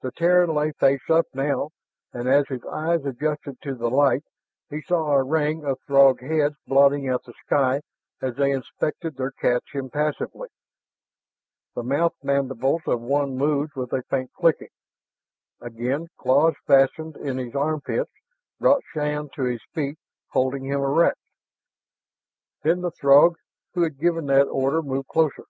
The 0.00 0.10
Terran 0.10 0.52
lay 0.52 0.72
face 0.72 1.08
up 1.08 1.26
now, 1.32 1.70
and 2.12 2.28
as 2.28 2.48
his 2.48 2.64
eyes 2.64 3.04
adjusted 3.06 3.60
to 3.62 3.76
the 3.76 3.88
light, 3.88 4.24
he 4.68 4.82
saw 4.82 5.12
a 5.12 5.22
ring 5.22 5.64
of 5.64 5.78
Throg 5.86 6.20
heads 6.20 6.56
blotting 6.66 7.08
out 7.08 7.22
the 7.22 7.34
sky 7.46 7.82
as 8.20 8.34
they 8.34 8.50
inspected 8.50 9.14
their 9.14 9.30
catch 9.30 9.68
impassively. 9.76 10.48
The 11.76 11.84
mouth 11.84 12.14
mandibles 12.20 12.82
of 12.88 13.00
one 13.00 13.36
moved 13.38 13.76
with 13.76 13.92
a 13.92 14.02
faint 14.10 14.32
clicking. 14.32 14.70
Again 15.60 16.08
claws 16.16 16.54
fastened 16.66 17.16
in 17.16 17.38
his 17.38 17.54
armpits, 17.54 18.10
brought 18.58 18.82
Shann 18.92 19.28
to 19.34 19.44
his 19.44 19.62
feet, 19.72 19.98
holding 20.32 20.64
him 20.64 20.80
erect. 20.80 21.20
Then 22.64 22.80
the 22.80 22.90
Throg 22.90 23.36
who 23.74 23.84
had 23.84 24.00
given 24.00 24.26
that 24.26 24.48
order 24.48 24.82
moved 24.82 25.06
closer. 25.06 25.44